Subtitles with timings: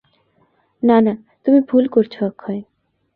[0.83, 1.13] না না,
[1.45, 2.61] তুমি ভুল করছ অক্ষয়!